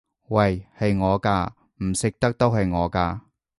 [0.29, 0.65] 喂！
[0.79, 1.51] 係我㗎！
[1.83, 3.19] 唔食得都係我㗎！